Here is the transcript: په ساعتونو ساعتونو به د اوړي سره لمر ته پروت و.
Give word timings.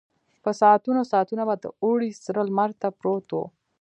په 0.43 0.51
ساعتونو 0.61 1.01
ساعتونو 1.11 1.43
به 1.49 1.55
د 1.63 1.65
اوړي 1.83 2.09
سره 2.25 2.41
لمر 2.47 2.69
ته 2.81 2.87
پروت 2.99 3.27
و. 3.33 3.41